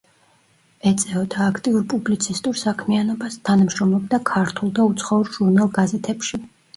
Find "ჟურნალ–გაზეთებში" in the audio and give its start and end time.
5.37-6.41